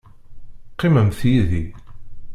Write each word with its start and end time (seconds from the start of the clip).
Qqimemt 0.71 1.19
yid-i. 1.31 1.65